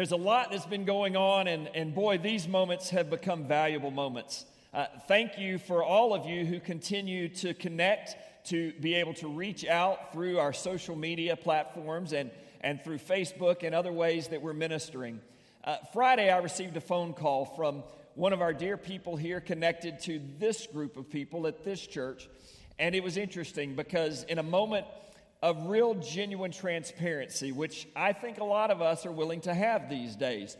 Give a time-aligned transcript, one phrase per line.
[0.00, 3.90] There's, a lot that's been going on, and, and boy, these moments have become valuable
[3.90, 4.46] moments.
[4.72, 9.28] Uh, thank you for all of you who continue to connect, to be able to
[9.28, 12.30] reach out through our social media platforms and,
[12.62, 15.20] and through Facebook and other ways that we're ministering.
[15.64, 17.82] Uh, Friday, I received a phone call from
[18.14, 22.26] one of our dear people here connected to this group of people at this church.
[22.78, 24.86] And it was interesting because, in a moment
[25.42, 29.88] of real, genuine transparency, which I think a lot of us are willing to have
[29.88, 30.56] these days.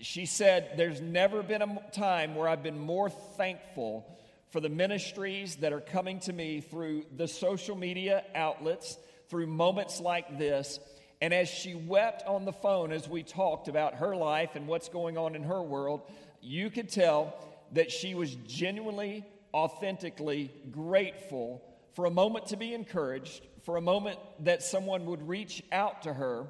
[0.00, 4.06] She said, There's never been a time where I've been more thankful
[4.50, 10.00] for the ministries that are coming to me through the social media outlets, through moments
[10.00, 10.80] like this.
[11.20, 14.88] And as she wept on the phone as we talked about her life and what's
[14.88, 16.02] going on in her world,
[16.40, 17.34] you could tell
[17.72, 21.62] that she was genuinely, authentically grateful
[21.94, 26.12] for a moment to be encouraged, for a moment that someone would reach out to
[26.12, 26.46] her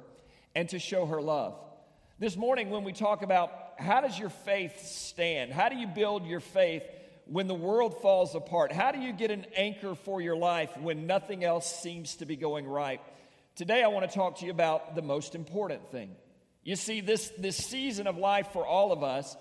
[0.55, 1.55] and to show her love.
[2.19, 6.25] This morning, when we talk about how does your faith stand, how do you build
[6.25, 6.83] your faith
[7.25, 11.07] when the world falls apart, how do you get an anchor for your life when
[11.07, 13.01] nothing else seems to be going right?
[13.55, 16.15] Today, I want to talk to you about the most important thing.
[16.63, 19.35] You see, this, this season of life for all of us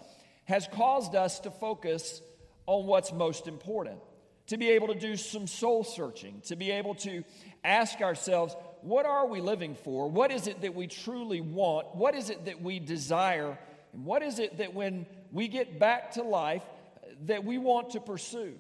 [0.44, 2.22] has caused us to focus
[2.66, 4.00] on what's most important
[4.50, 7.22] to be able to do some soul searching, to be able to
[7.62, 10.10] ask ourselves, what are we living for?
[10.10, 11.94] What is it that we truly want?
[11.94, 13.56] What is it that we desire?
[13.92, 16.64] And what is it that when we get back to life
[17.26, 18.54] that we want to pursue?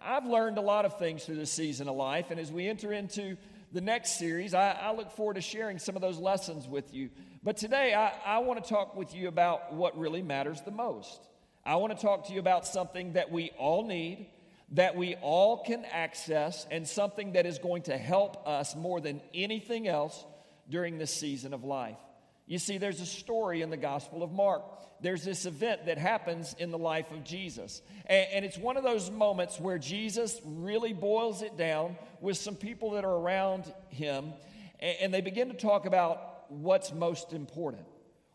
[0.00, 2.92] I've learned a lot of things through this season of life, and as we enter
[2.92, 3.36] into
[3.72, 7.10] the next series, I, I look forward to sharing some of those lessons with you.
[7.42, 11.20] But today, I, I want to talk with you about what really matters the most.
[11.64, 14.28] I want to talk to you about something that we all need,
[14.72, 19.20] that we all can access and something that is going to help us more than
[19.32, 20.24] anything else
[20.68, 21.98] during this season of life.
[22.46, 24.62] You see, there's a story in the Gospel of Mark.
[25.00, 27.82] There's this event that happens in the life of Jesus.
[28.06, 32.54] And, and, it's one of those moments where Jesus really boils it down with some
[32.54, 34.32] people that are around him,
[34.80, 37.84] and, and they begin to talk about what's most important.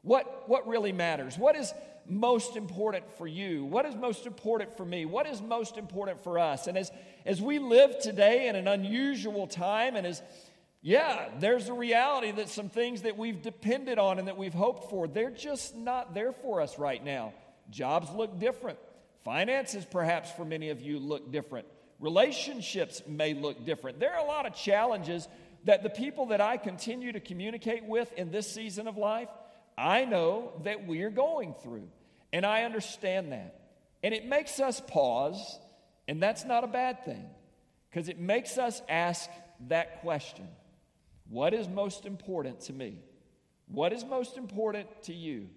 [0.02, 1.38] What, what really matters?
[1.38, 1.74] What is
[2.08, 3.66] most important for you?
[3.66, 5.06] What is most important for me?
[5.06, 6.68] What is most important for us?
[6.68, 6.92] And as,
[7.26, 10.22] as we live today in an unusual time, and as,
[10.82, 14.90] yeah, there's a reality that some things that we've depended on and that we've hoped
[14.90, 17.34] for, they're just not there for us right now.
[17.70, 18.80] Jobs look different.
[19.24, 21.68] Finances, perhaps for many of you, look different.
[22.00, 24.00] Relationships may look different.
[24.00, 25.28] There are a lot of challenges
[25.66, 29.30] that the people that I continue to communicate with in this season of life,
[29.82, 31.90] I know that we are going through.
[32.34, 33.60] And I understand that.
[34.04, 35.60] And it makes us pause,
[36.08, 37.26] and that's not a bad thing
[37.90, 39.30] because it makes us ask
[39.68, 40.48] that question
[41.30, 43.00] What is most important to me?
[43.68, 45.50] What is most important to you?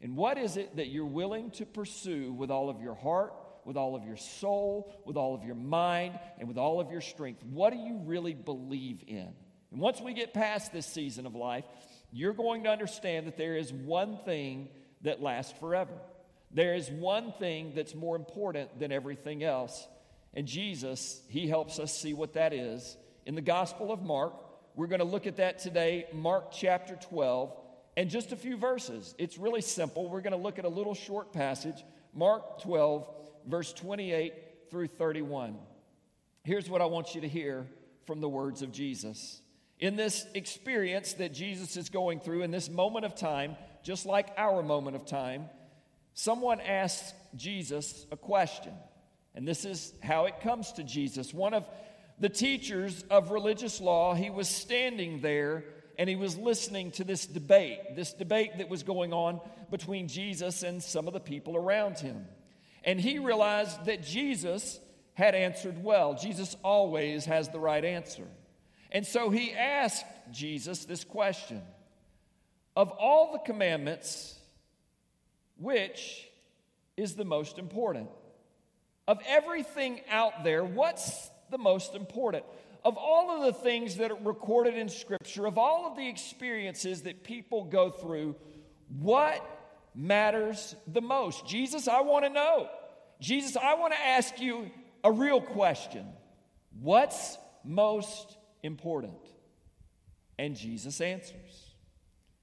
[0.00, 3.32] And what is it that you're willing to pursue with all of your heart,
[3.64, 7.00] with all of your soul, with all of your mind, and with all of your
[7.00, 7.42] strength?
[7.44, 9.32] What do you really believe in?
[9.70, 11.64] And once we get past this season of life,
[12.12, 14.68] you're going to understand that there is one thing
[15.02, 15.92] that lasts forever.
[16.50, 19.86] There is one thing that's more important than everything else.
[20.34, 22.96] And Jesus, He helps us see what that is.
[23.24, 24.34] In the Gospel of Mark,
[24.74, 27.52] we're going to look at that today, Mark chapter 12,
[27.96, 29.14] and just a few verses.
[29.18, 30.08] It's really simple.
[30.08, 31.82] We're going to look at a little short passage,
[32.14, 33.08] Mark 12,
[33.46, 34.34] verse 28
[34.70, 35.56] through 31.
[36.44, 37.66] Here's what I want you to hear
[38.06, 39.40] from the words of Jesus.
[39.78, 44.28] In this experience that Jesus is going through, in this moment of time, just like
[44.36, 45.50] our moment of time,
[46.14, 48.72] someone asks Jesus a question.
[49.34, 51.34] And this is how it comes to Jesus.
[51.34, 51.68] One of
[52.18, 55.64] the teachers of religious law, he was standing there
[55.98, 59.40] and he was listening to this debate, this debate that was going on
[59.70, 62.26] between Jesus and some of the people around him.
[62.84, 64.78] And he realized that Jesus
[65.14, 66.14] had answered well.
[66.14, 68.26] Jesus always has the right answer.
[68.96, 71.60] And so he asked Jesus this question
[72.74, 74.34] Of all the commandments,
[75.58, 76.26] which
[76.96, 78.08] is the most important?
[79.06, 82.44] Of everything out there, what's the most important?
[82.86, 87.02] Of all of the things that are recorded in Scripture, of all of the experiences
[87.02, 88.34] that people go through,
[88.98, 89.44] what
[89.94, 91.46] matters the most?
[91.46, 92.70] Jesus, I want to know.
[93.20, 94.70] Jesus, I want to ask you
[95.04, 96.06] a real question.
[96.80, 99.14] What's most important?
[100.38, 101.74] And Jesus answers.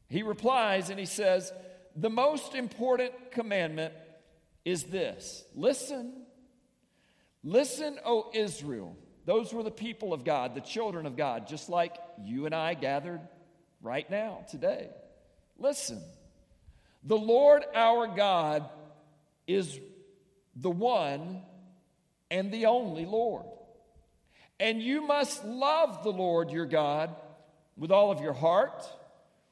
[0.09, 1.51] He replies and he says,
[1.95, 3.93] The most important commandment
[4.65, 6.13] is this listen.
[7.43, 8.95] Listen, O Israel.
[9.25, 12.73] Those were the people of God, the children of God, just like you and I
[12.73, 13.21] gathered
[13.81, 14.89] right now, today.
[15.57, 16.01] Listen,
[17.03, 18.69] The Lord our God
[19.47, 19.79] is
[20.55, 21.41] the one
[22.29, 23.45] and the only Lord.
[24.59, 27.15] And you must love the Lord your God
[27.77, 28.83] with all of your heart,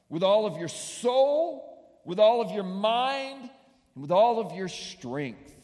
[0.08, 1.68] with all of your soul,
[2.04, 3.50] with all of your mind,
[3.94, 5.54] and with all of your strength.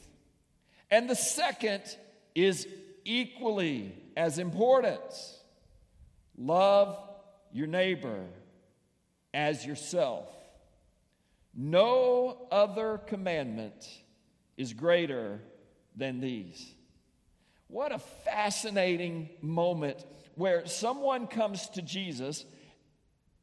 [0.91, 1.83] And the second
[2.35, 2.67] is
[3.05, 5.01] equally as important
[6.37, 6.99] love
[7.53, 8.25] your neighbor
[9.35, 10.29] as yourself.
[11.55, 13.89] No other commandment
[14.57, 15.41] is greater
[15.97, 16.75] than these.
[17.69, 20.05] What a fascinating moment
[20.37, 22.47] where someone comes to Jesus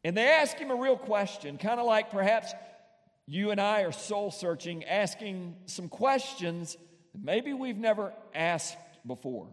[0.03, 2.53] and they ask him a real question, kind of like perhaps
[3.27, 6.77] you and I are soul searching, asking some questions
[7.13, 9.47] that maybe we've never asked before.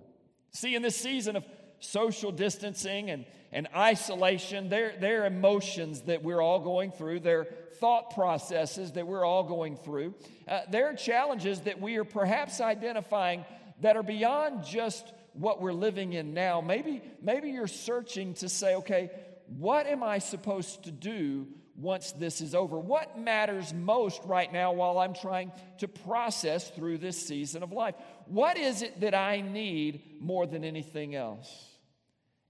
[0.52, 1.44] See, in this season of
[1.80, 7.46] social distancing and, and isolation, their, there are emotions that we're all going through, their
[7.80, 10.14] thought processes that we're all going through.
[10.46, 13.44] Uh, there are challenges that we are perhaps identifying
[13.82, 16.60] that are beyond just what we're living in now.
[16.60, 19.10] Maybe, maybe you're searching to say, okay,
[19.58, 21.46] what am I supposed to do
[21.76, 22.78] once this is over?
[22.78, 27.94] What matters most right now while I'm trying to process through this season of life?
[28.26, 31.48] What is it that I need more than anything else?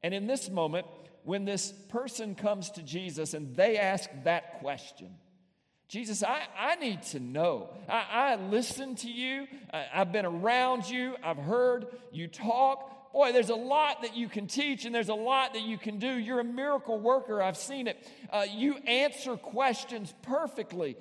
[0.02, 0.86] And in this moment,
[1.24, 5.14] when this person comes to Jesus and they ask that question,
[5.92, 7.68] Jesus, I, I need to know.
[7.86, 9.46] I, I listen to you.
[9.74, 11.16] I, I've been around you.
[11.22, 13.12] I've heard you talk.
[13.12, 15.98] Boy, there's a lot that you can teach and there's a lot that you can
[15.98, 16.08] do.
[16.08, 17.42] You're a miracle worker.
[17.42, 18.08] I've seen it.
[18.32, 20.96] Uh, you answer questions perfectly.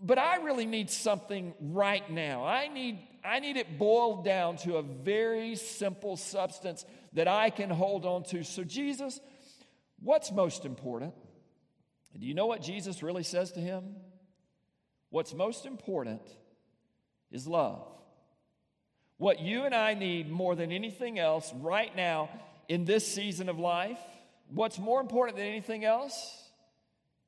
[0.00, 2.46] But I really need something right now.
[2.46, 7.68] I need, I need it boiled down to a very simple substance that I can
[7.68, 8.42] hold on to.
[8.42, 9.20] So, Jesus,
[10.00, 11.12] what's most important?
[12.18, 13.96] Do you know what Jesus really says to him?
[15.14, 16.22] What's most important
[17.30, 17.86] is love.
[19.16, 22.30] What you and I need more than anything else right now
[22.66, 24.00] in this season of life,
[24.52, 26.42] what's more important than anything else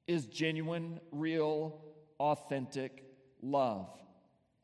[0.09, 1.81] is genuine, real,
[2.19, 3.05] authentic
[3.41, 3.89] love.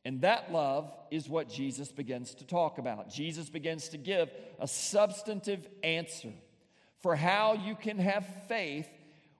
[0.04, 3.08] And that love is what Jesus begins to talk about.
[3.08, 6.32] Jesus begins to give a substantive answer
[7.02, 8.88] for how you can have faith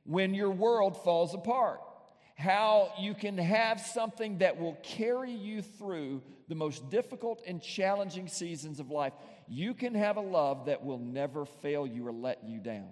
[0.04, 1.80] when your world falls apart
[2.36, 8.28] how you can have something that will carry you through the most difficult and challenging
[8.28, 9.12] seasons of life.
[9.48, 12.88] You can have a love that will never fail you or let you down.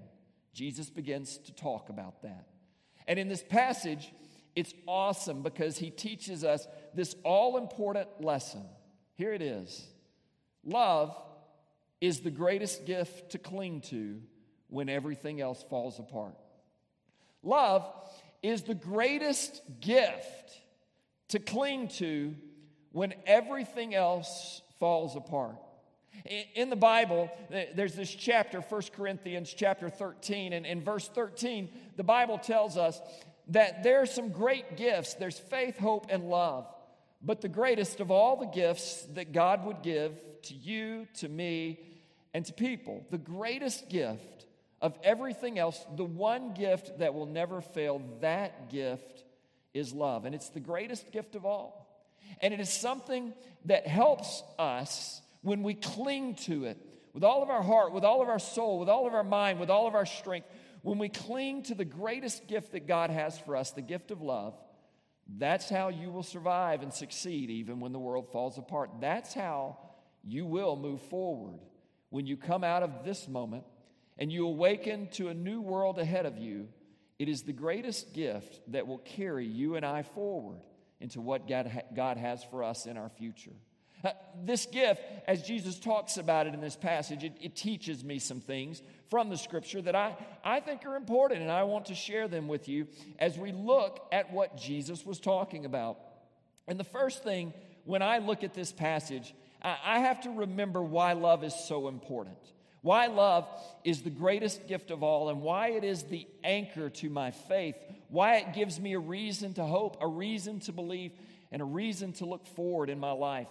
[0.52, 2.46] Jesus begins to talk about that.
[3.06, 4.12] And in this passage,
[4.54, 8.64] it's awesome because he teaches us this all important lesson.
[9.16, 9.87] Here it is
[10.64, 11.16] Love
[12.00, 14.20] is the greatest gift to cling to
[14.69, 16.37] when everything else falls apart.
[17.42, 17.90] Love
[18.42, 20.61] is the greatest gift
[21.28, 22.35] to cling to
[22.92, 25.56] when everything else falls apart.
[26.54, 27.30] In the Bible,
[27.75, 33.00] there's this chapter, 1 Corinthians chapter 13, and in verse 13, the Bible tells us
[33.49, 35.14] that there are some great gifts.
[35.14, 36.66] There's faith, hope, and love.
[37.23, 41.80] But the greatest of all the gifts that God would give to you, to me,
[42.35, 44.47] and to people, the greatest gift
[44.80, 49.25] of everything else, the one gift that will never fail, that gift
[49.75, 50.25] is love.
[50.25, 51.87] And it's the greatest gift of all.
[52.40, 53.34] And it is something
[53.66, 56.78] that helps us when we cling to it
[57.12, 59.58] with all of our heart, with all of our soul, with all of our mind,
[59.58, 60.49] with all of our strength.
[60.82, 64.22] When we cling to the greatest gift that God has for us, the gift of
[64.22, 64.54] love,
[65.28, 68.90] that's how you will survive and succeed even when the world falls apart.
[69.00, 69.78] That's how
[70.25, 71.58] you will move forward
[72.08, 73.64] when you come out of this moment
[74.21, 76.69] and you awaken to a new world ahead of you,
[77.19, 80.61] it is the greatest gift that will carry you and I forward
[81.00, 83.53] into what God, God has for us in our future.
[84.03, 84.11] Uh,
[84.45, 88.41] this gift, as Jesus talks about it in this passage, it, it teaches me some
[88.41, 92.29] things from the scripture that I, I think are important, and I want to share
[92.29, 92.87] them with you
[93.19, 95.99] as we look at what Jesus was talking about.
[96.67, 97.53] And the first thing,
[97.85, 101.89] when I look at this passage, I, I have to remember why love is so
[101.89, 102.39] important.
[102.82, 103.46] Why love
[103.84, 107.76] is the greatest gift of all, and why it is the anchor to my faith,
[108.08, 111.12] why it gives me a reason to hope, a reason to believe,
[111.52, 113.49] and a reason to look forward in my life.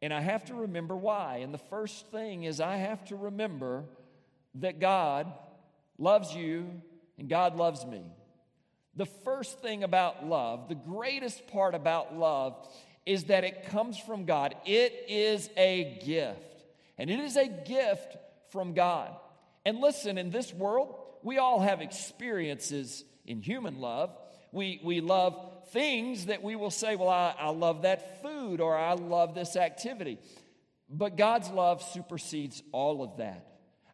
[0.00, 1.36] And I have to remember why.
[1.38, 3.84] And the first thing is, I have to remember
[4.56, 5.32] that God
[5.98, 6.66] loves you
[7.18, 8.02] and God loves me.
[8.96, 12.68] The first thing about love, the greatest part about love,
[13.06, 14.54] is that it comes from God.
[14.64, 16.64] It is a gift.
[16.96, 18.16] And it is a gift
[18.54, 19.10] from God.
[19.66, 24.16] And listen, in this world, we all have experiences in human love.
[24.52, 25.38] We, we love
[25.72, 29.56] things that we will say, well, I, I love that food or I love this
[29.56, 30.18] activity.
[30.88, 33.46] But God's love supersedes all of that.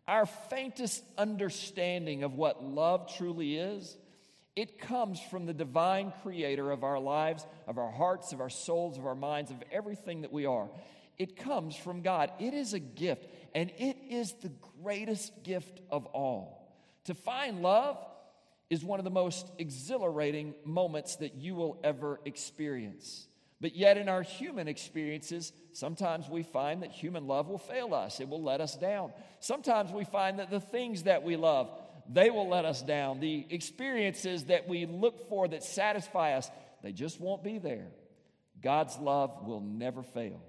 [0.07, 3.97] Our faintest understanding of what love truly is,
[4.57, 8.99] it comes from the divine creator of our lives, of our hearts, of our souls,
[8.99, 10.69] of our minds, of everything that we are.
[11.21, 12.33] It comes from God.
[12.38, 14.52] It is a gift, and it is the
[14.83, 16.75] greatest gift of all.
[17.04, 17.99] To find love
[18.69, 23.26] is one of the most exhilarating moments that you will ever experience.
[23.61, 28.21] But yet, in our human experiences, sometimes we find that human love will fail us.
[28.21, 29.12] It will let us down.
[29.40, 31.71] Sometimes we find that the things that we love,
[32.09, 33.21] they will let us down.
[33.21, 36.50] The experiences that we look for that satisfy us,
[36.83, 37.88] they just won't be there.
[38.62, 40.40] God's love will never fail.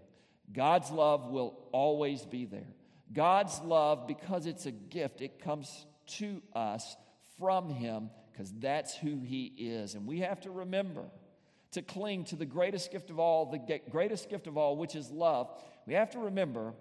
[0.54, 2.74] God's love will always be there.
[3.14, 5.86] God's love, because it's a gift, it comes
[6.18, 6.96] to us
[7.38, 9.96] from Him because that's who He is.
[9.96, 11.04] And we have to remember
[11.72, 15.10] to cling to the greatest gift of all, the greatest gift of all, which is
[15.10, 15.50] love,
[15.86, 16.74] we have to remember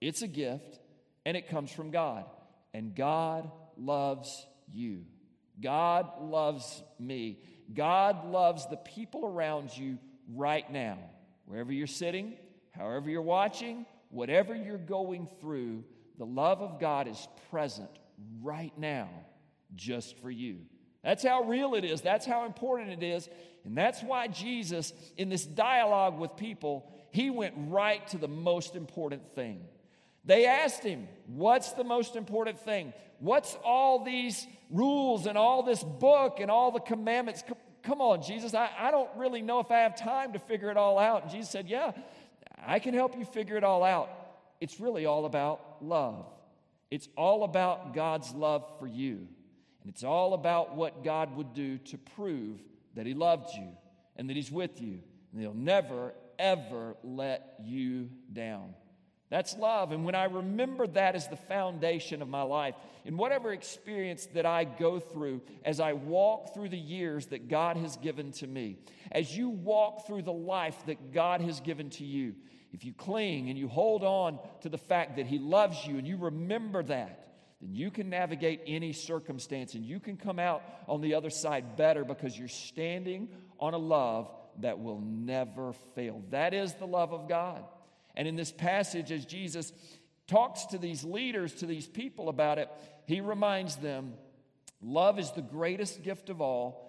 [0.00, 0.78] it's a gift
[1.24, 2.24] and it comes from God.
[2.72, 5.04] And God loves you.
[5.60, 7.40] God loves me.
[7.72, 9.98] God loves the people around you
[10.34, 10.98] right now.
[11.46, 12.34] Wherever you're sitting,
[12.72, 15.84] however you're watching, whatever you're going through,
[16.18, 17.90] the love of God is present
[18.42, 19.08] right now
[19.74, 20.58] just for you.
[21.02, 22.00] That's how real it is.
[22.00, 23.28] That's how important it is.
[23.64, 28.74] And that's why Jesus, in this dialogue with people, he went right to the most
[28.74, 29.60] important thing.
[30.24, 32.92] They asked him, What's the most important thing?
[33.20, 37.44] What's all these rules and all this book and all the commandments?
[37.82, 40.76] Come on, Jesus, I, I don't really know if I have time to figure it
[40.76, 41.22] all out.
[41.22, 41.92] And Jesus said, Yeah,
[42.64, 44.10] I can help you figure it all out.
[44.60, 46.26] It's really all about love.
[46.90, 49.26] It's all about God's love for you.
[49.82, 52.60] And it's all about what God would do to prove
[52.94, 53.68] that He loved you
[54.16, 55.00] and that He's with you,
[55.32, 58.74] and He'll never, ever let you down.
[59.28, 59.90] That's love.
[59.90, 64.46] And when I remember that as the foundation of my life, in whatever experience that
[64.46, 68.78] I go through as I walk through the years that God has given to me,
[69.10, 72.34] as you walk through the life that God has given to you,
[72.72, 76.06] if you cling and you hold on to the fact that He loves you and
[76.06, 81.00] you remember that, then you can navigate any circumstance and you can come out on
[81.00, 83.28] the other side better because you're standing
[83.58, 84.30] on a love
[84.60, 86.22] that will never fail.
[86.30, 87.64] That is the love of God.
[88.16, 89.72] And in this passage, as Jesus
[90.26, 92.68] talks to these leaders, to these people about it,
[93.06, 94.14] he reminds them
[94.82, 96.86] love is the greatest gift of all.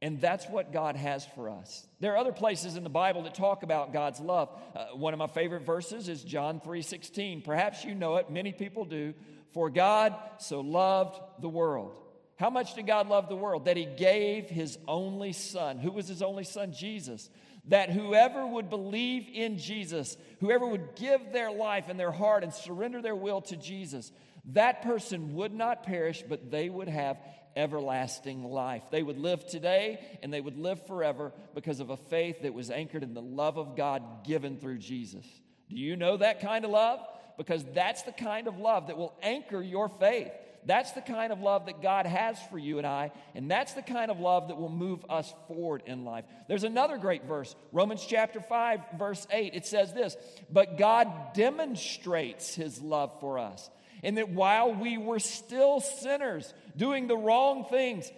[0.00, 1.86] And that's what God has for us.
[2.00, 4.48] There are other places in the Bible that talk about God's love.
[4.74, 7.42] Uh, one of my favorite verses is John 3:16.
[7.42, 9.14] Perhaps you know it, many people do.
[9.52, 11.94] For God so loved the world.
[12.34, 13.66] How much did God love the world?
[13.66, 15.78] That He gave His only Son.
[15.78, 16.72] Who was His only Son?
[16.72, 17.30] Jesus.
[17.68, 22.52] That whoever would believe in Jesus, whoever would give their life and their heart and
[22.52, 24.10] surrender their will to Jesus,
[24.46, 27.18] that person would not perish, but they would have
[27.54, 28.82] everlasting life.
[28.90, 32.70] They would live today and they would live forever because of a faith that was
[32.70, 35.24] anchored in the love of God given through Jesus.
[35.68, 37.00] Do you know that kind of love?
[37.36, 40.32] because that's the kind of love that will anchor your faith.
[40.64, 43.82] That's the kind of love that God has for you and I, and that's the
[43.82, 46.24] kind of love that will move us forward in life.
[46.48, 49.54] There's another great verse, Romans chapter 5, verse 8.
[49.54, 50.16] It says this
[50.50, 53.70] But God demonstrates his love for us,
[54.02, 58.10] in that while we were still sinners, doing the wrong things,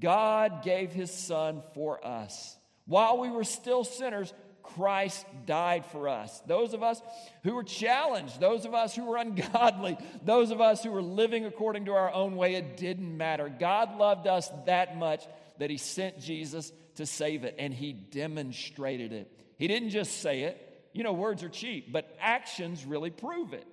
[0.00, 2.56] God gave his son for us.
[2.86, 4.34] While we were still sinners,
[4.64, 6.42] Christ died for us.
[6.46, 7.00] Those of us
[7.44, 11.44] who were challenged, those of us who were ungodly, those of us who were living
[11.44, 13.48] according to our own way, it didn't matter.
[13.48, 15.24] God loved us that much
[15.58, 19.30] that He sent Jesus to save it, and He demonstrated it.
[19.58, 20.88] He didn't just say it.
[20.92, 23.66] You know, words are cheap, but actions really prove it.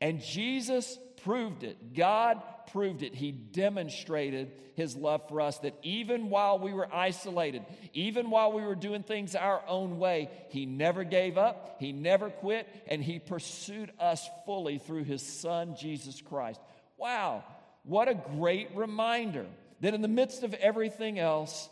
[0.00, 1.94] And Jesus proved it.
[1.94, 3.14] God proved it.
[3.14, 8.62] He demonstrated his love for us that even while we were isolated, even while we
[8.62, 13.18] were doing things our own way, he never gave up, he never quit, and he
[13.18, 16.60] pursued us fully through his son, Jesus Christ.
[16.96, 17.44] Wow,
[17.84, 19.46] what a great reminder
[19.80, 21.68] that in the midst of everything else,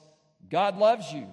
[0.49, 1.27] God loves you,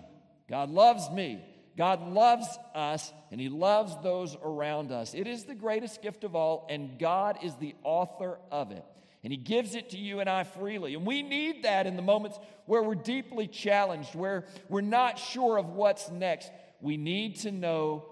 [0.49, 1.43] God loves me.
[1.77, 5.13] God loves us and He loves those around us.
[5.13, 8.83] It is the greatest gift of all, and God is the author of it.
[9.23, 10.93] And He gives it to you and I freely.
[10.93, 15.57] And we need that in the moments where we're deeply challenged, where we're not sure
[15.57, 16.51] of what's next.
[16.81, 18.05] We need to know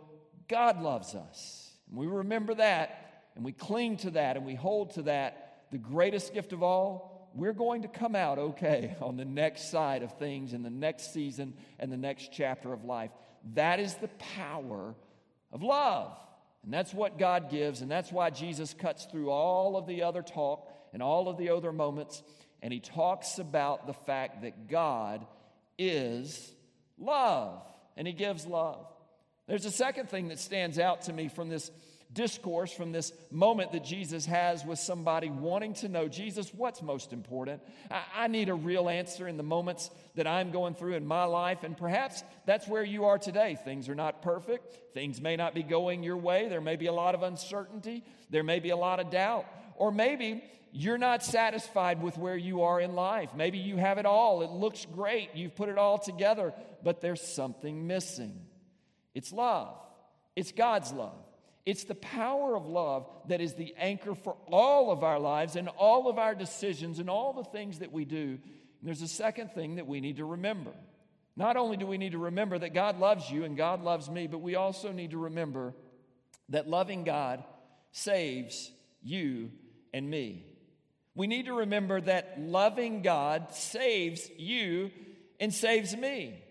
[0.47, 1.71] God loves us.
[1.89, 5.63] And we remember that, and we cling to that, and we hold to that.
[5.71, 10.03] The greatest gift of all, we're going to come out okay on the next side
[10.03, 13.11] of things in the next season and the next chapter of life.
[13.53, 14.95] That is the power
[15.51, 16.17] of love.
[16.63, 20.23] And that's what God gives, and that's why Jesus cuts through all of the other
[20.23, 22.23] talk and all of the other moments,
[22.61, 25.27] and he talks about the fact that God
[25.77, 26.53] is
[26.97, 27.61] love,
[27.97, 28.87] and he gives love.
[29.45, 31.69] There's a second thing that stands out to me from this
[32.13, 37.11] discourse, from this moment that Jesus has with somebody wanting to know Jesus, what's most
[37.11, 37.61] important?
[37.91, 41.25] I, I, need a real answer in the moments that I'm going through in my
[41.25, 43.57] life, and perhaps that's where you are today.
[43.65, 46.93] Things are not perfect, things may not be going your way, there may be a
[46.93, 49.45] lot of uncertainty, there may be a lot of doubt,
[49.77, 53.29] or maybe you're not satisfied with where you are in life.
[53.35, 56.53] Maybe you have it all, it looks great, you've put it all together,
[56.83, 58.41] but there's something missing.
[59.13, 59.75] It's love,
[60.35, 61.17] it's God's love.
[61.65, 65.67] It's the power of love that is the anchor for all of our lives and
[65.67, 68.37] all of our decisions and all the things that we do.
[68.37, 70.73] And there's a second thing that we need to remember.
[71.35, 74.27] Not only do we need to remember that God loves you and God loves me,
[74.27, 75.73] but we also need to remember
[76.49, 77.43] that loving God
[77.91, 79.49] saves you
[79.95, 80.43] and me.
[81.15, 84.91] We need to remember that loving God saves you
[85.39, 86.43] and saves me.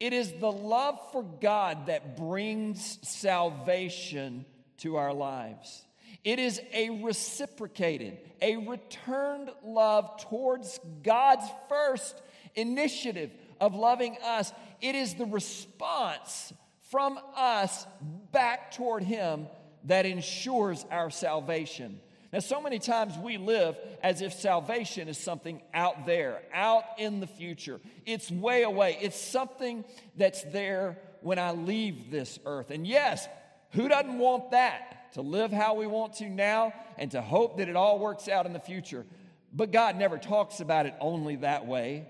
[0.00, 4.44] It is the love for God that brings salvation
[4.78, 5.84] to our lives.
[6.24, 12.20] It is a reciprocated, a returned love towards God's first
[12.56, 13.30] initiative
[13.60, 14.52] of loving us.
[14.80, 16.52] It is the response
[16.90, 17.86] from us
[18.32, 19.46] back toward Him
[19.84, 22.00] that ensures our salvation.
[22.32, 27.18] Now, so many times we live as if salvation is something out there, out in
[27.18, 27.80] the future.
[28.06, 28.98] It's way away.
[29.00, 29.84] It's something
[30.16, 32.70] that's there when I leave this earth.
[32.70, 33.26] And yes,
[33.72, 35.12] who doesn't want that?
[35.14, 38.46] To live how we want to now and to hope that it all works out
[38.46, 39.04] in the future.
[39.52, 42.06] But God never talks about it only that way.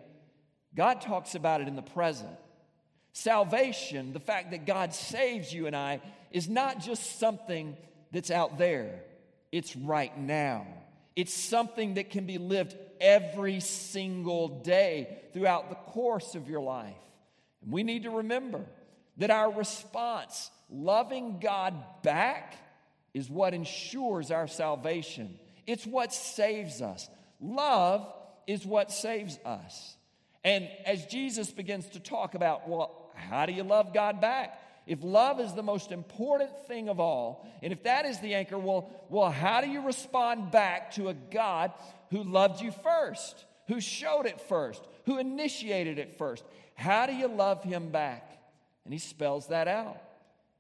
[0.75, 2.37] God talks about it in the present.
[3.15, 7.75] Salvation, the fact that God saves you and I, is not just something
[8.13, 9.01] that's out there
[9.53, 10.67] it's right now.
[11.17, 16.95] It's something that can be lived every single day throughout the course of your life.
[17.63, 18.65] And we need to remember
[19.17, 22.55] that our response, loving God back,
[23.13, 25.39] is what ensures our salvation.
[25.67, 27.09] It's what saves us.
[27.41, 28.07] Love
[28.47, 29.97] is what saves us.
[30.45, 34.59] And as Jesus begins to talk about, well, how do you love God back?
[34.91, 38.59] If love is the most important thing of all, and if that is the anchor,
[38.59, 41.71] well, well, how do you respond back to a God
[42.11, 46.43] who loved you first, who showed it first, who initiated it first?
[46.75, 48.37] How do you love him back?
[48.85, 49.97] And he spells that out.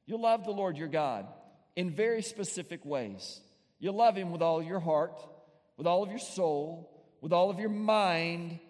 [0.07, 1.27] You'll love the Lord your God
[1.75, 3.41] in very specific ways.
[3.81, 5.21] You'll love him with all your heart,
[5.77, 8.61] with all of your soul, with all of your mind,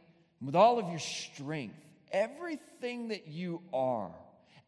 [0.40, 1.76] with all of your strength.
[2.12, 4.10] Everything that you are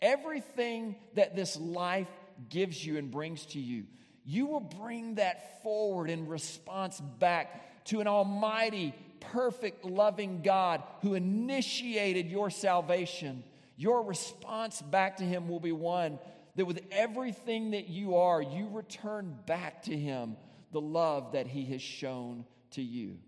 [0.03, 2.09] everything that this life
[2.51, 3.85] gives you and brings to you,
[4.25, 11.15] you will bring that forward in response back to an almighty, perfect, loving God who
[11.15, 13.43] initiated your salvation.
[13.77, 16.19] Your response back to Him will be one
[16.57, 20.37] that with everything that you are, you return back to Him
[20.73, 23.19] the love that He has shown to you.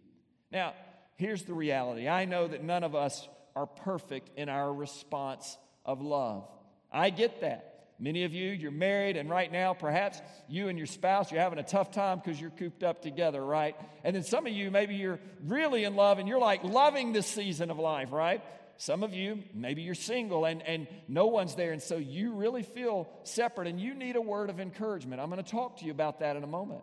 [0.52, 0.74] Now,
[1.16, 6.02] here's the reality I know that none of us are perfect in our response of
[6.02, 6.48] love.
[6.94, 7.72] I get that.
[7.98, 11.58] Many of you, you're married, and right now, perhaps you and your spouse, you're having
[11.58, 13.76] a tough time because you're cooped up together, right?
[14.02, 17.26] And then some of you, maybe you're really in love and you're like loving this
[17.26, 18.42] season of life, right?
[18.78, 22.64] Some of you, maybe you're single and, and no one's there, and so you really
[22.64, 25.20] feel separate and you need a word of encouragement.
[25.20, 26.82] I'm going to talk to you about that in a moment.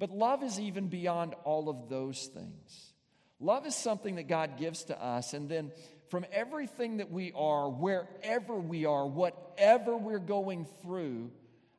[0.00, 2.92] But love is even beyond all of those things.
[3.38, 5.70] Love is something that God gives to us, and then
[6.10, 11.30] from everything that we are, wherever we are, whatever we're going through,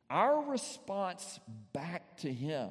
[0.08, 1.38] our response
[1.72, 2.70] back to Him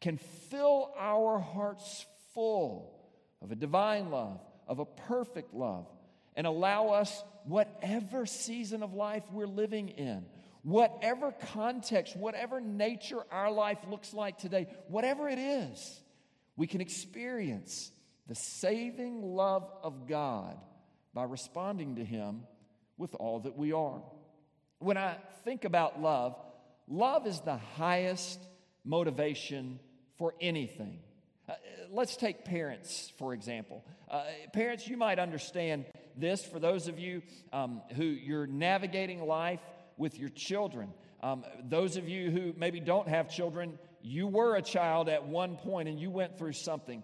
[0.00, 2.98] can fill our hearts full
[3.42, 5.86] of a divine love, of a perfect love,
[6.34, 10.24] and allow us, whatever season of life we're living in,
[10.62, 16.00] whatever context, whatever nature our life looks like today, whatever it is,
[16.56, 17.90] we can experience
[18.26, 20.56] the saving love of God
[21.14, 22.42] by responding to Him
[22.96, 24.02] with all that we are.
[24.78, 26.36] When I think about love,
[26.88, 28.40] love is the highest
[28.84, 29.78] motivation
[30.16, 31.00] for anything.
[31.48, 31.54] Uh,
[31.90, 33.84] let's take parents, for example.
[34.10, 39.60] Uh, parents, you might understand this for those of you um, who you're navigating life
[39.96, 40.92] with your children.
[41.22, 45.56] Um, those of you who maybe don't have children, you were a child at one
[45.56, 47.02] point and you went through something.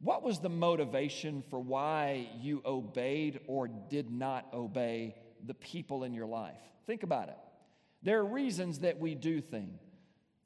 [0.00, 6.12] What was the motivation for why you obeyed or did not obey the people in
[6.12, 6.60] your life?
[6.86, 7.36] Think about it.
[8.02, 9.78] There are reasons that we do thing,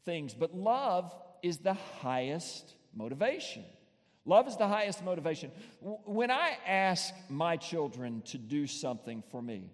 [0.05, 3.65] things, but love is the highest motivation.
[4.25, 5.51] Love is the highest motivation.
[5.81, 9.71] When I ask my children to do something for me,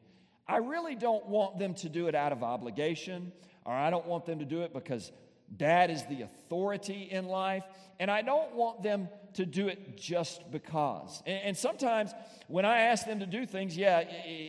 [0.49, 3.33] I really don't want them to do it out of obligation,
[3.65, 5.11] or I don't want them to do it because
[5.55, 7.65] dad is the authority in life,
[7.99, 11.23] and I don't want them to do it just because.
[11.27, 12.13] And, sometimes
[12.49, 14.05] when I ask them to do things, yeah,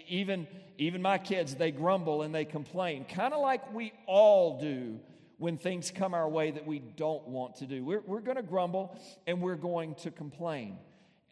[0.08, 5.00] even, even my kids, they grumble and they complain, kind of like we all do
[5.38, 7.84] when things come our way that we don't want to do.
[7.84, 10.78] We're, we're going to grumble and we're going to complain.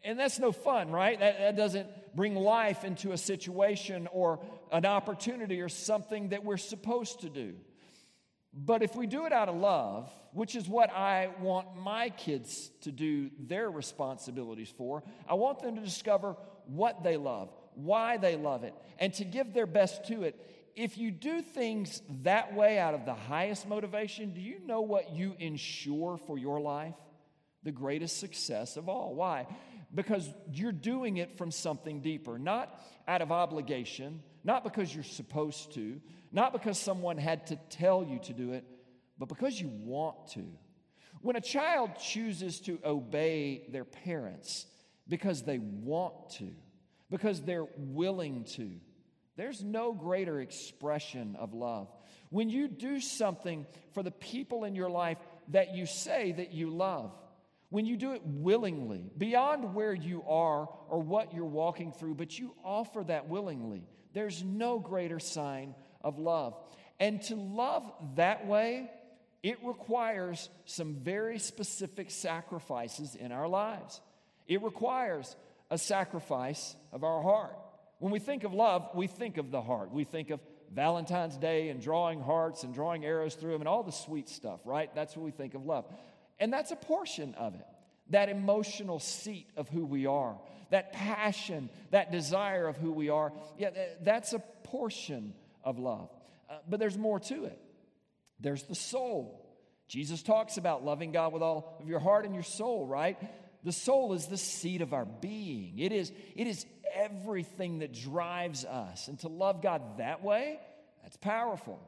[0.04, 1.18] And that's no fun, right?
[1.18, 4.38] That, that doesn't bring life into a situation or
[4.70, 7.54] an opportunity or something that we're supposed to do.
[8.56, 12.70] But if we do it out of love, which is what I want my kids
[12.82, 18.36] to do their responsibilities for, I want them to discover what they love, why they
[18.36, 20.40] love it, and to give their best to it
[20.76, 25.10] if you do things that way out of the highest motivation, do you know what
[25.10, 26.94] you ensure for your life?
[27.62, 29.14] The greatest success of all.
[29.14, 29.46] Why?
[29.94, 35.74] Because you're doing it from something deeper, not out of obligation, not because you're supposed
[35.74, 38.64] to, not because someone had to tell you to do it,
[39.18, 40.44] but because you want to.
[41.20, 44.66] When a child chooses to obey their parents
[45.08, 46.52] because they want to,
[47.10, 48.70] because they're willing to,
[49.36, 51.88] there's no greater expression of love.
[52.30, 56.70] When you do something for the people in your life that you say that you
[56.70, 57.12] love,
[57.70, 62.38] when you do it willingly, beyond where you are or what you're walking through, but
[62.38, 63.82] you offer that willingly,
[64.16, 66.56] there's no greater sign of love.
[66.98, 67.82] And to love
[68.14, 68.90] that way,
[69.42, 74.00] it requires some very specific sacrifices in our lives.
[74.48, 75.36] It requires
[75.70, 77.58] a sacrifice of our heart.
[77.98, 79.92] When we think of love, we think of the heart.
[79.92, 80.40] We think of
[80.74, 84.60] Valentine's Day and drawing hearts and drawing arrows through them and all the sweet stuff,
[84.64, 84.88] right?
[84.94, 85.84] That's what we think of love.
[86.40, 87.66] And that's a portion of it.
[88.10, 90.38] That emotional seat of who we are,
[90.70, 93.32] that passion, that desire of who we are.
[93.58, 93.70] Yeah,
[94.02, 96.10] that's a portion of love.
[96.48, 97.58] Uh, but there's more to it.
[98.40, 99.42] There's the soul.
[99.88, 103.16] Jesus talks about loving God with all of your heart and your soul, right?
[103.64, 105.78] The soul is the seat of our being.
[105.78, 109.08] It is, it is everything that drives us.
[109.08, 110.58] And to love God that way,
[111.02, 111.80] that's powerful.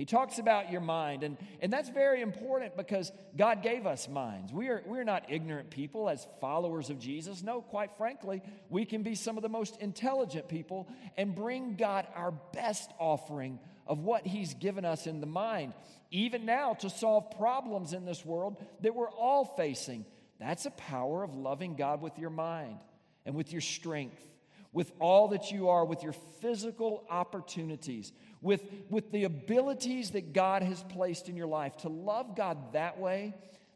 [0.00, 4.50] He talks about your mind, and, and that's very important because God gave us minds.
[4.50, 7.42] We are, we're not ignorant people as followers of Jesus.
[7.42, 12.06] No, quite frankly, we can be some of the most intelligent people and bring God
[12.14, 15.74] our best offering of what He's given us in the mind,
[16.10, 20.06] even now to solve problems in this world that we're all facing.
[20.38, 22.78] That's a power of loving God with your mind
[23.26, 24.24] and with your strength
[24.72, 30.62] with all that you are, with your physical opportunities, with, with the abilities that God
[30.62, 31.76] has placed in your life.
[31.78, 33.34] To love God that way,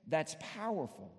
[0.09, 1.12] that's powerful.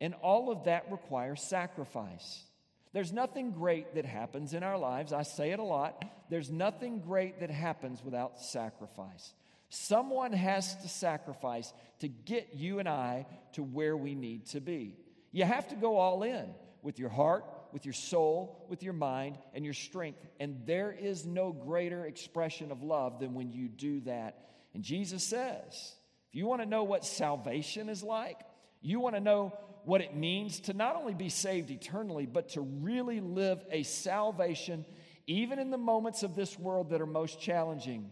[0.00, 2.44] And all of that requires sacrifice.
[2.92, 5.12] There's nothing great that happens in our lives.
[5.12, 6.04] I say it a lot.
[6.30, 9.34] There's nothing great that happens without sacrifice.
[9.68, 14.96] Someone has to sacrifice to get you and I to where we need to be.
[15.30, 16.52] You have to go all in
[16.82, 20.24] with your heart, with your soul, with your mind, and your strength.
[20.38, 24.48] And there is no greater expression of love than when you do that.
[24.74, 25.94] And Jesus says,
[26.28, 28.40] if you want to know what salvation is like,
[28.80, 29.52] you want to know
[29.84, 34.84] what it means to not only be saved eternally, but to really live a salvation,
[35.26, 38.10] even in the moments of this world that are most challenging.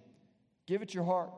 [0.66, 1.30] Give it your heart,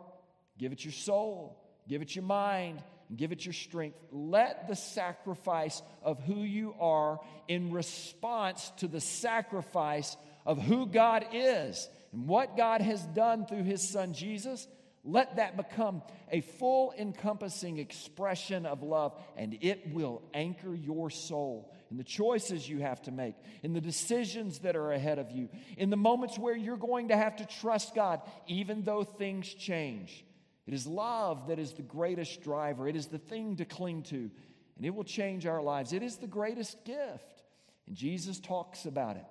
[0.58, 3.98] give it your soul, give it your mind, and give it your strength.
[4.12, 11.26] Let the sacrifice of who you are in response to the sacrifice of who God
[11.32, 14.66] is and what God has done through his son Jesus.
[15.02, 21.72] Let that become a full encompassing expression of love, and it will anchor your soul
[21.90, 25.48] in the choices you have to make, in the decisions that are ahead of you,
[25.76, 30.24] in the moments where you're going to have to trust God, even though things change.
[30.70, 32.86] It is love that is the greatest driver.
[32.86, 34.30] It is the thing to cling to,
[34.76, 35.92] and it will change our lives.
[35.92, 37.42] It is the greatest gift.
[37.88, 39.24] And Jesus talks about it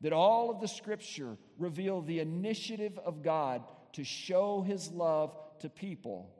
[0.00, 5.68] that all of the scripture reveal the initiative of God to show his love to
[5.68, 6.30] people.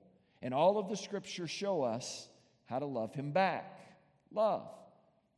[0.40, 2.26] And all of the scripture show us
[2.64, 3.78] how to love him back.
[4.32, 4.66] Love.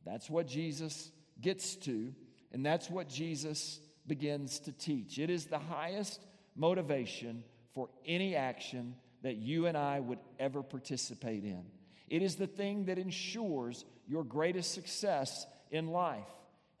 [0.05, 2.13] That's what Jesus gets to,
[2.53, 5.19] and that's what Jesus begins to teach.
[5.19, 11.43] It is the highest motivation for any action that you and I would ever participate
[11.43, 11.63] in.
[12.07, 16.29] It is the thing that ensures your greatest success in life.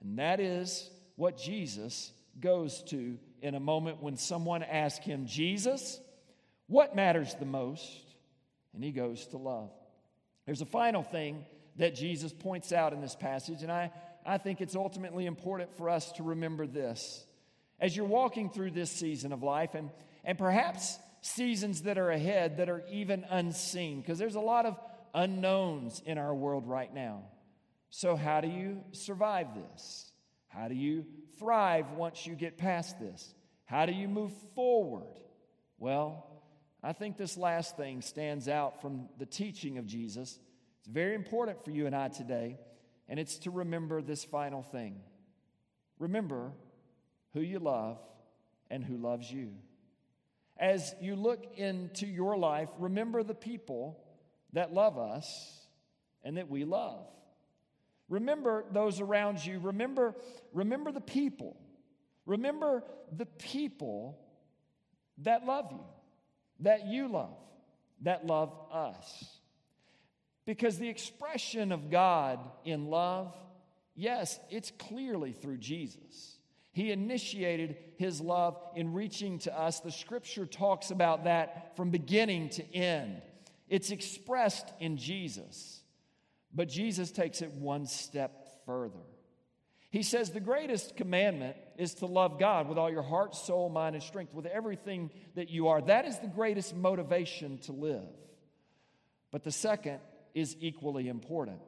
[0.01, 5.99] And that is what Jesus goes to in a moment when someone asks him, Jesus,
[6.67, 7.85] what matters the most?
[8.73, 9.71] And he goes to love.
[10.45, 13.91] There's a final thing that Jesus points out in this passage, and I,
[14.25, 17.25] I think it's ultimately important for us to remember this.
[17.79, 19.89] As you're walking through this season of life, and,
[20.25, 24.79] and perhaps seasons that are ahead that are even unseen, because there's a lot of
[25.13, 27.23] unknowns in our world right now.
[27.89, 30.11] So, how do you survive this?
[30.47, 31.05] How do you
[31.37, 33.33] thrive once you get past this?
[33.65, 35.19] How do you move forward?
[35.77, 36.25] Well,
[36.83, 40.39] I think this last thing stands out from the teaching of Jesus.
[40.79, 42.57] It's very important for you and I today,
[43.07, 45.01] and it's to remember this final thing.
[45.99, 46.51] Remember
[47.33, 47.99] who you love
[48.71, 49.51] and who loves you.
[50.59, 54.03] As you look into your life, remember the people
[54.53, 55.59] that love us
[56.23, 57.07] and that we love.
[58.09, 59.59] Remember those around you.
[59.59, 60.15] Remember,
[60.53, 61.55] remember the people.
[62.25, 62.83] Remember
[63.15, 64.19] the people
[65.19, 65.83] that love you,
[66.61, 67.37] that you love,
[68.01, 69.39] that love us.
[70.45, 73.35] Because the expression of God in love,
[73.95, 76.38] yes, it's clearly through Jesus.
[76.79, 79.81] He initiated his love in reaching to us.
[79.81, 83.21] The scripture talks about that from beginning to end.
[83.67, 85.81] It's expressed in Jesus.
[86.55, 89.01] But Jesus takes it one step further.
[89.89, 93.95] He says the greatest commandment is to love God with all your heart, soul, mind,
[93.95, 95.81] and strength, with everything that you are.
[95.81, 98.07] That is the greatest motivation to live.
[99.31, 99.99] But the second
[100.33, 101.59] is equally important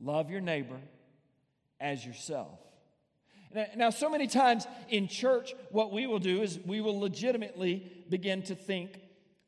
[0.00, 0.80] love your neighbor
[1.78, 2.58] as yourself.
[3.76, 8.42] Now, so many times in church, what we will do is we will legitimately begin
[8.44, 8.98] to think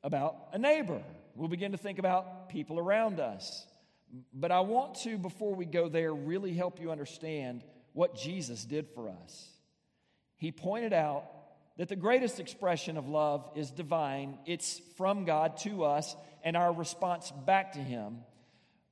[0.03, 1.03] about a neighbor.
[1.35, 3.67] We'll begin to think about people around us.
[4.33, 8.89] But I want to, before we go there, really help you understand what Jesus did
[8.95, 9.51] for us.
[10.37, 11.25] He pointed out
[11.77, 16.73] that the greatest expression of love is divine, it's from God to us and our
[16.73, 18.19] response back to Him.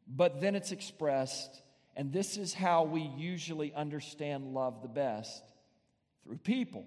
[0.07, 1.62] But then it's expressed,
[1.96, 5.42] and this is how we usually understand love the best
[6.22, 6.85] through people,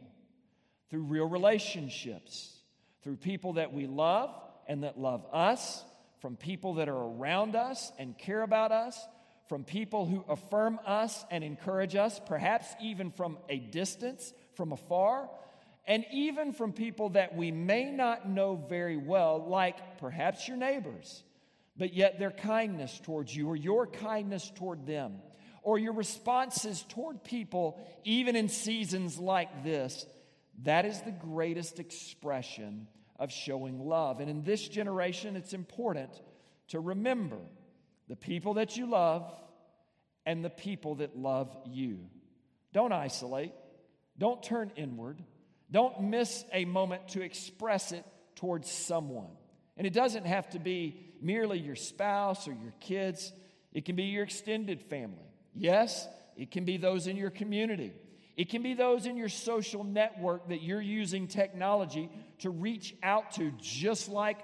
[0.89, 2.59] through real relationships,
[3.03, 4.29] through people that we love
[4.67, 5.83] and that love us
[6.19, 9.07] from people that are around us and care about us,
[9.47, 15.29] from people who affirm us and encourage us, perhaps even from a distance, from afar,
[15.87, 21.23] and even from people that we may not know very well, like perhaps your neighbors,
[21.79, 25.21] but yet their kindness towards you or your kindness toward them.
[25.63, 30.05] Or your responses toward people, even in seasons like this,
[30.63, 32.87] that is the greatest expression
[33.17, 34.19] of showing love.
[34.19, 36.11] And in this generation, it's important
[36.69, 37.39] to remember
[38.07, 39.31] the people that you love
[40.25, 41.99] and the people that love you.
[42.73, 43.53] Don't isolate,
[44.17, 45.23] don't turn inward,
[45.71, 49.31] don't miss a moment to express it towards someone.
[49.79, 53.31] And it doesn't have to be merely your spouse or your kids,
[53.71, 55.23] it can be your extended family.
[55.55, 57.93] Yes, it can be those in your community.
[58.35, 63.31] It can be those in your social network that you're using technology to reach out
[63.33, 64.39] to, just like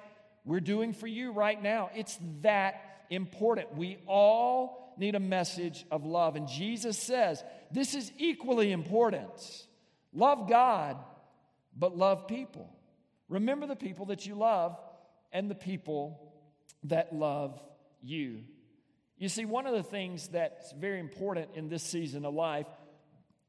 [0.46, 1.90] we're doing for you right now.
[1.94, 3.76] It's that important.
[3.76, 6.38] We all need a message of love.
[6.38, 9.68] And Jesus says this is equally important.
[10.14, 10.98] Love God,
[11.78, 12.70] but love people.
[13.28, 14.78] Remember the people that you love
[15.36, 16.32] and the people
[16.84, 17.62] that love
[18.02, 18.40] you.
[19.18, 22.68] You see, one of the things that's very important in this season of life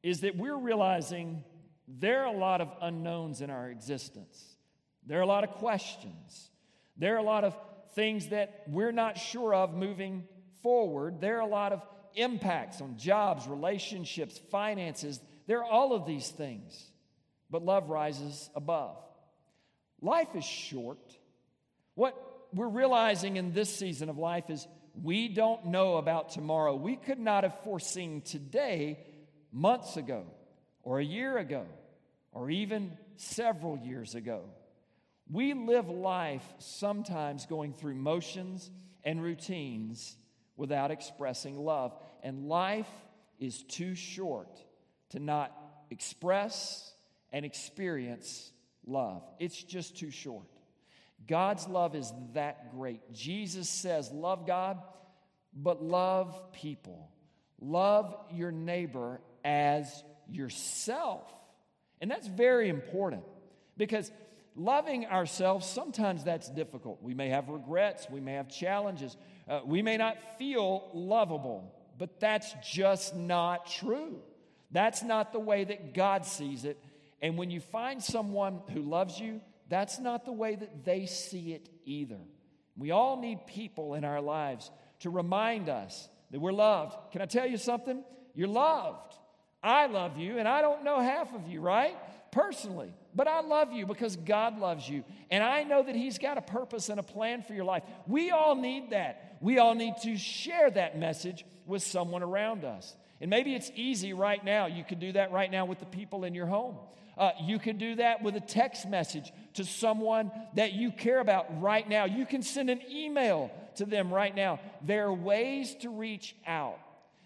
[0.03, 1.45] is that we're realizing
[1.87, 4.57] there are a lot of unknowns in our existence.
[5.05, 6.49] There are a lot of questions.
[6.97, 7.55] There are a lot of
[7.95, 10.25] things that we're not sure of moving
[10.61, 11.21] forward.
[11.21, 11.81] There are a lot of
[12.15, 15.21] impacts on jobs, relationships, finances.
[15.45, 16.91] There are all of these things.
[17.49, 18.97] But love rises above.
[20.01, 21.16] Life is short.
[21.97, 22.15] What
[22.53, 24.67] we're realizing in this season of life is
[25.01, 26.75] we don't know about tomorrow.
[26.75, 28.99] We could not have foreseen today
[29.51, 30.25] months ago,
[30.83, 31.65] or a year ago,
[32.31, 34.43] or even several years ago.
[35.27, 38.69] We live life sometimes going through motions
[39.03, 40.15] and routines
[40.55, 41.97] without expressing love.
[42.21, 42.91] And life
[43.39, 44.55] is too short
[45.09, 45.51] to not
[45.89, 46.93] express
[47.33, 48.51] and experience
[48.85, 49.23] love.
[49.39, 50.45] It's just too short.
[51.25, 53.13] God's love is that great.
[53.13, 54.81] Jesus says, Love God,
[55.53, 57.09] but love people.
[57.59, 61.23] Love your neighbor as yourself.
[61.99, 63.23] And that's very important
[63.77, 64.11] because
[64.55, 67.01] loving ourselves, sometimes that's difficult.
[67.01, 72.19] We may have regrets, we may have challenges, uh, we may not feel lovable, but
[72.19, 74.19] that's just not true.
[74.71, 76.77] That's not the way that God sees it.
[77.21, 81.53] And when you find someone who loves you, that's not the way that they see
[81.53, 82.19] it either.
[82.77, 86.95] We all need people in our lives to remind us that we're loved.
[87.11, 88.03] Can I tell you something?
[88.35, 89.15] You're loved.
[89.63, 91.95] I love you, and I don't know half of you, right?
[92.31, 92.93] Personally.
[93.15, 95.03] But I love you because God loves you.
[95.31, 97.83] And I know that He's got a purpose and a plan for your life.
[98.05, 99.37] We all need that.
[99.41, 102.95] We all need to share that message with someone around us.
[103.19, 104.67] And maybe it's easy right now.
[104.67, 106.77] You could do that right now with the people in your home.
[107.17, 111.61] Uh, you can do that with a text message to someone that you care about
[111.61, 112.05] right now.
[112.05, 114.59] You can send an email to them right now.
[114.83, 116.77] There are ways to reach out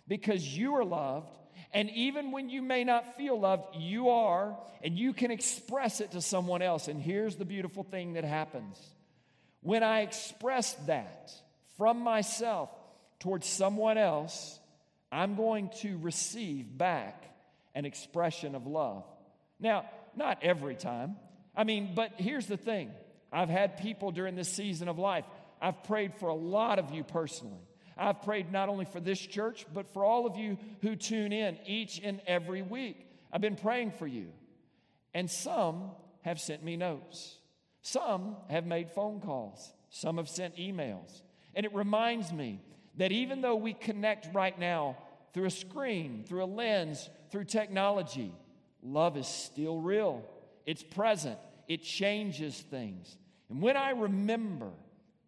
[0.07, 1.37] because you are loved.
[1.73, 6.11] And even when you may not feel loved, you are, and you can express it
[6.11, 6.87] to someone else.
[6.87, 8.77] And here's the beautiful thing that happens
[9.61, 11.31] when I express that
[11.77, 12.69] from myself
[13.19, 14.59] towards someone else,
[15.11, 17.23] I'm going to receive back
[17.75, 19.05] an expression of love.
[19.61, 21.15] Now, not every time.
[21.55, 22.91] I mean, but here's the thing
[23.31, 25.25] I've had people during this season of life,
[25.61, 27.61] I've prayed for a lot of you personally.
[27.97, 31.57] I've prayed not only for this church, but for all of you who tune in
[31.65, 33.07] each and every week.
[33.31, 34.29] I've been praying for you.
[35.13, 37.37] And some have sent me notes,
[37.81, 41.21] some have made phone calls, some have sent emails.
[41.53, 42.61] And it reminds me
[42.97, 44.97] that even though we connect right now
[45.33, 48.33] through a screen, through a lens, through technology,
[48.83, 50.23] love is still real.
[50.65, 53.17] It's present, it changes things.
[53.49, 54.71] And when I remember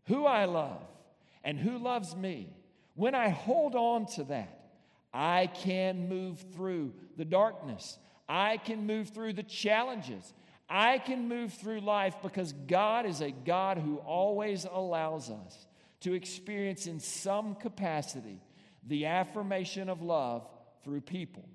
[0.05, 0.81] who I love
[1.43, 2.49] and who loves me,
[2.95, 4.59] when I hold on to that,
[5.13, 7.97] I can move through the darkness.
[8.27, 10.33] I can move through the challenges.
[10.69, 15.67] I can move through life because God is a God who always allows us
[16.01, 18.41] to experience in some capacity
[18.87, 20.47] the affirmation of love
[20.83, 21.47] through people.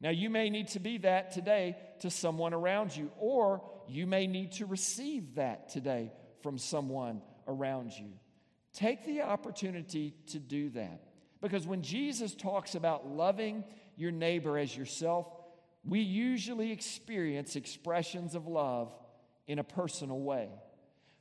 [0.00, 4.26] Now, you may need to be that today to someone around you, or you may
[4.26, 8.12] need to receive that today from someone around you.
[8.74, 11.00] Take the opportunity to do that.
[11.40, 13.64] Because when Jesus talks about loving
[13.96, 15.26] your neighbor as yourself,
[15.84, 18.92] we usually experience expressions of love
[19.46, 20.50] in a personal way.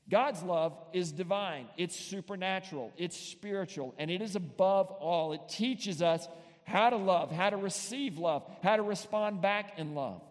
[0.09, 5.33] God's love is divine, it's supernatural, it's spiritual, and it is above all.
[5.33, 6.27] It teaches us
[6.65, 10.21] how to love, how to receive love, how to respond back in love.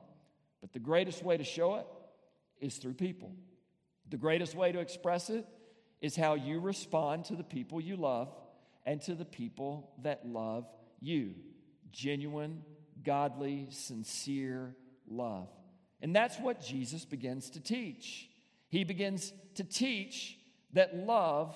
[0.61, 1.87] But the greatest way to show it
[2.61, 3.33] is through people.
[4.11, 5.47] The greatest way to express it
[6.01, 8.29] is how you respond to the people you love
[8.85, 10.67] and to the people that love
[11.01, 11.35] you.
[11.93, 12.63] Genuine,
[13.05, 14.75] godly, sincere
[15.09, 15.49] love.
[16.03, 18.29] And that's what Jesus begins to teach.
[18.69, 20.39] He begins to teach
[20.73, 21.55] that love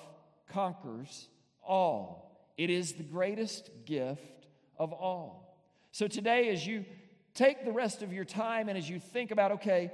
[0.49, 1.27] conquers
[1.61, 2.51] all.
[2.57, 4.38] It is the greatest gift
[4.79, 5.57] of all.
[5.91, 6.85] So today, as you
[7.33, 9.91] take the rest of your time and as you think about, okay,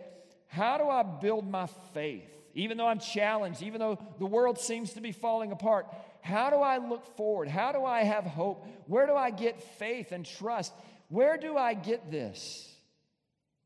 [0.48, 2.30] how do I build my faith?
[2.54, 5.88] Even though I'm challenged, even though the world seems to be falling apart,
[6.21, 7.50] how do I look forward?
[7.50, 8.65] How do I have hope?
[8.88, 10.74] Where do I get faith and trust?
[11.10, 12.74] Where do I get this?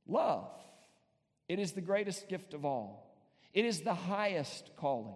[0.08, 0.50] Love.
[1.48, 3.16] It is the greatest gift of all.
[3.54, 5.16] It is the highest calling.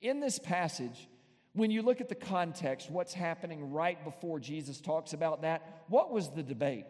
[0.00, 1.08] In this passage,
[1.54, 6.10] when you look at the context, what's happening right before Jesus talks about that, what
[6.10, 6.86] was the debate?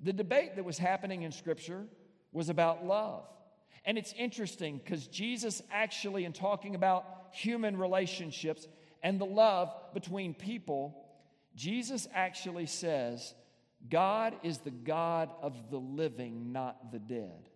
[0.00, 1.84] The debate that was happening in Scripture
[2.32, 3.24] was about love.
[3.84, 8.66] And it's interesting because Jesus actually, in talking about human relationships
[9.02, 11.04] and the love between people,
[11.54, 13.34] Jesus actually says,
[13.88, 17.48] God is the God of the living, not the dead.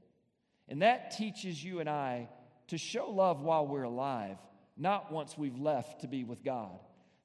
[0.68, 2.28] And that teaches you and I
[2.68, 4.36] to show love while we're alive,
[4.80, 6.78] not once we've left to be with God.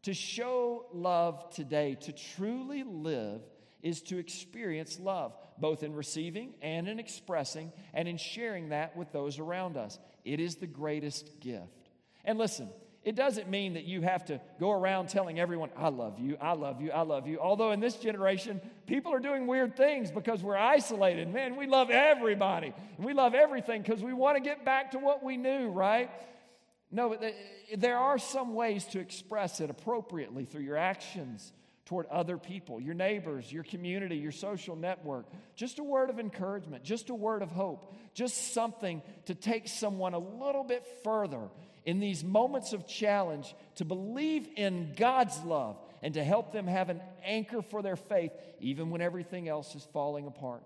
[0.04, 3.42] To show love today, to truly live,
[3.82, 9.12] is to experience love, both in receiving and in expressing and in sharing that with
[9.12, 9.98] those around us.
[10.24, 11.90] It is the greatest gift.
[12.26, 12.70] And listen,
[13.04, 16.54] it doesn't mean that you have to go around telling everyone, I love you, I
[16.54, 17.40] love you, I love you.
[17.40, 21.32] Although in this generation, people are doing weird things because we're isolated.
[21.32, 22.74] Man, we love everybody.
[22.98, 26.10] We love everything because we want to get back to what we knew, right?
[26.96, 27.36] No, but
[27.78, 31.52] there are some ways to express it appropriately through your actions
[31.84, 35.26] toward other people, your neighbors, your community, your social network.
[35.58, 40.14] Just a word of encouragement, just a word of hope, just something to take someone
[40.14, 41.50] a little bit further
[41.86, 46.88] in these moments of challenge to believe in God's love and to help them have
[46.88, 48.32] an anchor for their faith,
[48.62, 50.64] even when everything else is falling apart.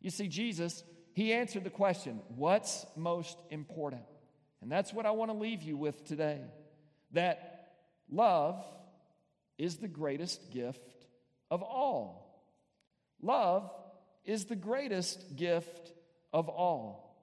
[0.00, 4.04] You see, Jesus, he answered the question what's most important?
[4.66, 6.40] And that's what I want to leave you with today
[7.12, 7.68] that
[8.10, 8.64] love
[9.58, 11.06] is the greatest gift
[11.52, 12.42] of all.
[13.22, 13.70] Love
[14.24, 15.92] is the greatest gift
[16.32, 17.16] of all.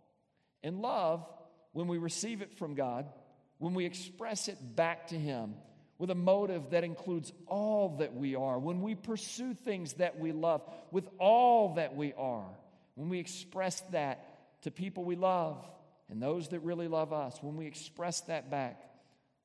[0.64, 1.28] And love,
[1.74, 3.10] when we receive it from God,
[3.58, 5.56] when we express it back to Him
[5.98, 10.32] with a motive that includes all that we are, when we pursue things that we
[10.32, 12.48] love with all that we are,
[12.96, 15.70] when we express that to people we love
[16.14, 18.80] and those that really love us, when we express that back,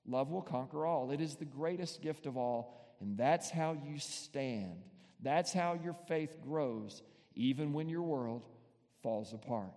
[0.06, 1.10] love will conquer all.
[1.10, 4.82] It is the greatest gift of all, and that's how you stand.
[5.22, 7.00] That's how your faith grows,
[7.34, 8.44] even when your world
[9.02, 9.72] falls apart.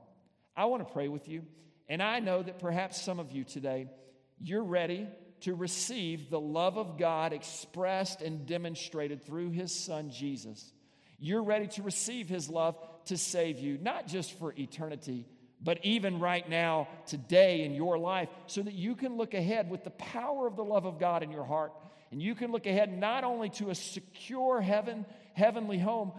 [0.53, 1.43] I want to pray with you,
[1.87, 3.87] and I know that perhaps some of you today,
[4.37, 5.07] you're ready
[5.41, 10.73] to receive the love of God expressed and demonstrated through His Son Jesus.
[11.19, 15.25] You're ready to receive His love to save you, not just for eternity,
[15.63, 19.83] but even right now, today in your life, so that you can look ahead with
[19.83, 21.71] the power of the love of God in your heart.
[22.11, 26.11] And you can look ahead not only to a secure heaven, heavenly home,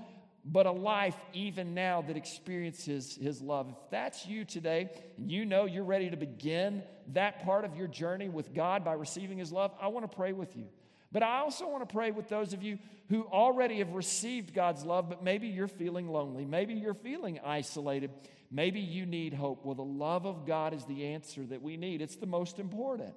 [0.44, 3.68] but a life even now that experiences His love.
[3.68, 7.88] If that's you today, and you know you're ready to begin that part of your
[7.88, 10.66] journey with God by receiving His love, I want to pray with you.
[11.12, 12.78] But I also want to pray with those of you
[13.10, 16.46] who already have received God's love, but maybe you're feeling lonely.
[16.46, 18.10] Maybe you're feeling isolated.
[18.54, 19.64] Maybe you need hope.
[19.64, 23.14] Well, the love of God is the answer that we need, it's the most important.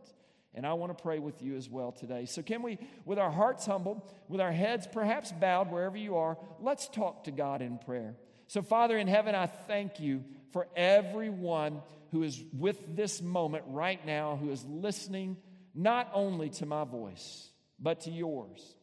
[0.53, 2.25] And I want to pray with you as well today.
[2.25, 6.37] So, can we, with our hearts humbled, with our heads perhaps bowed wherever you are,
[6.61, 8.15] let's talk to God in prayer.
[8.47, 10.23] So, Father in heaven, I thank you
[10.53, 11.81] for everyone
[12.11, 15.35] who is with this moment right now, who is listening
[15.73, 18.75] not only to my voice, but to yours.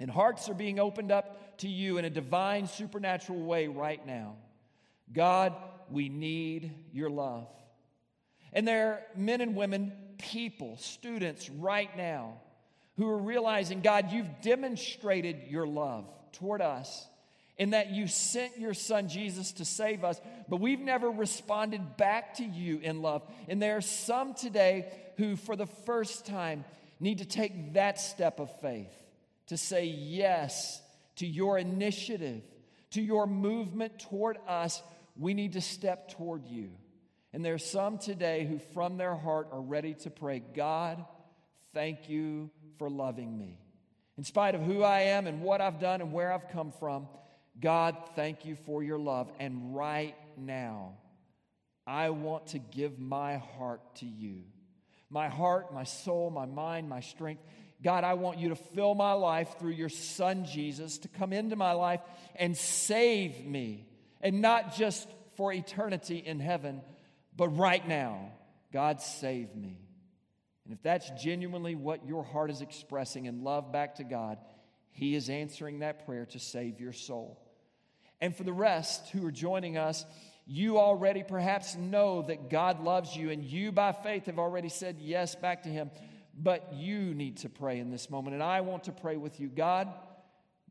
[0.00, 4.34] And hearts are being opened up to you in a divine, supernatural way right now.
[5.12, 5.54] God,
[5.90, 7.48] we need your love.
[8.52, 12.34] And there are men and women people, students right now
[12.96, 17.06] who are realizing, God, you've demonstrated your love toward us
[17.56, 22.34] in that you sent your son Jesus to save us, but we've never responded back
[22.34, 23.22] to you in love.
[23.48, 26.64] And there are some today who, for the first time,
[26.98, 28.92] need to take that step of faith
[29.48, 30.80] to say yes
[31.16, 32.42] to your initiative,
[32.90, 34.82] to your movement toward us.
[35.16, 36.70] We need to step toward you.
[37.32, 41.04] And there are some today who, from their heart, are ready to pray, God,
[41.72, 43.58] thank you for loving me.
[44.16, 47.08] In spite of who I am and what I've done and where I've come from,
[47.60, 49.30] God, thank you for your love.
[49.40, 50.94] And right now,
[51.86, 54.42] I want to give my heart to you.
[55.10, 57.42] My heart, my soul, my mind, my strength.
[57.82, 61.56] God, I want you to fill my life through your son Jesus to come into
[61.56, 62.00] my life
[62.36, 63.86] and save me.
[64.24, 66.80] And not just for eternity in heaven,
[67.36, 68.32] but right now,
[68.72, 69.78] God save me.
[70.64, 74.38] And if that's genuinely what your heart is expressing in love back to God,
[74.90, 77.38] He is answering that prayer to save your soul.
[78.20, 80.06] And for the rest who are joining us,
[80.46, 84.96] you already perhaps know that God loves you, and you by faith have already said
[85.00, 85.90] yes back to Him.
[86.36, 88.34] But you need to pray in this moment.
[88.34, 89.48] And I want to pray with you.
[89.48, 89.92] God,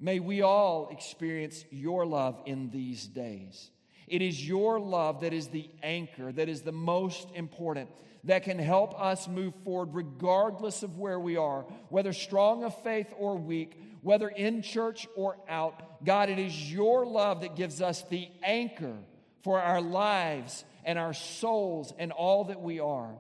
[0.03, 3.71] may we all experience your love in these days.
[4.05, 7.89] It is your love that is the anchor, that is the most important,
[8.25, 13.07] that can help us move forward regardless of where we are, whether strong of faith
[13.17, 16.03] or weak, whether in church or out.
[16.03, 18.97] God, it is your love that gives us the anchor
[19.41, 23.15] for our lives and our souls and all that we are.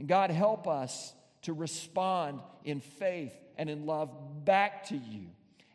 [0.00, 4.10] And God, help us to respond in faith and in love
[4.44, 5.28] back to you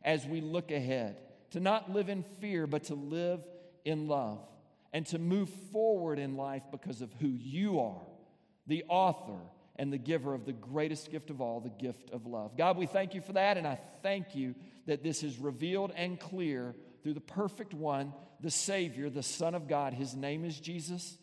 [0.03, 1.17] as we look ahead,
[1.51, 3.41] to not live in fear, but to live
[3.85, 4.39] in love
[4.93, 8.01] and to move forward in life because of who you are,
[8.67, 9.39] the author
[9.75, 12.57] and the giver of the greatest gift of all, the gift of love.
[12.57, 14.55] God, we thank you for that, and I thank you
[14.87, 19.67] that this is revealed and clear through the perfect one, the Savior, the Son of
[19.67, 19.93] God.
[19.93, 21.17] His name is Jesus.